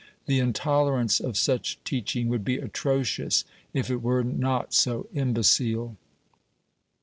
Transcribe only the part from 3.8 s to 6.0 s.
it were not so imbecile.